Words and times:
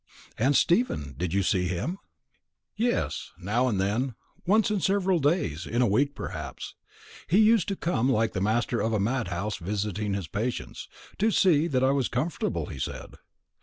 "And 0.35 0.55
Stephen; 0.55 1.13
did 1.15 1.31
you 1.31 1.43
see 1.43 1.67
him?" 1.67 1.99
"Yes, 2.75 3.33
now 3.37 3.67
and 3.67 3.79
then 3.79 4.15
once 4.47 4.71
in 4.71 4.79
several 4.79 5.19
days, 5.19 5.67
in 5.67 5.79
a 5.79 5.85
week 5.87 6.15
perhaps. 6.15 6.73
He 7.27 7.37
used 7.37 7.67
to 7.67 7.75
come, 7.75 8.11
like 8.11 8.33
the 8.33 8.41
master 8.41 8.81
of 8.81 8.93
a 8.93 8.99
madhouse 8.99 9.57
visiting 9.57 10.15
his 10.15 10.27
patients, 10.27 10.87
to 11.19 11.29
see 11.29 11.67
that 11.67 11.83
I 11.83 11.91
was 11.91 12.07
comfortable, 12.07 12.65
he 12.65 12.79
said. 12.79 13.13